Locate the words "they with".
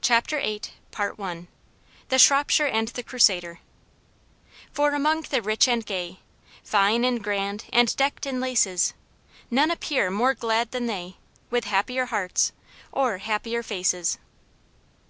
10.86-11.64